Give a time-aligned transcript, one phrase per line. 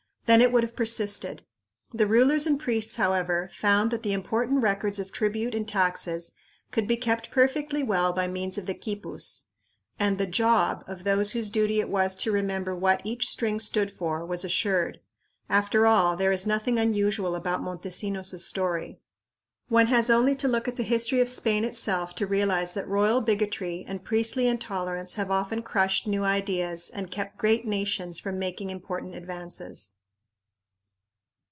[0.27, 1.43] Then it would have persisted.
[1.93, 6.31] The rulers and priests, however, found that the important records of tribute and taxes
[6.71, 9.47] could be kept perfectly well by means of the quipus.
[9.99, 13.91] And the "job" of those whose duty it was to remember what each string stood
[13.91, 15.01] for was assured.
[15.49, 19.01] After all there is nothing unusual about Montesinos' story.
[19.67, 23.19] One has only to look at the history of Spain itself to realize that royal
[23.19, 28.69] bigotry and priestly intolerance have often crushed new ideas and kept great nations from making
[28.69, 29.95] important advances.